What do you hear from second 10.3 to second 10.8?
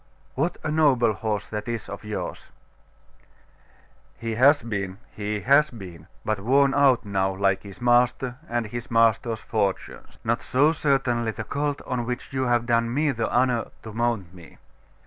so,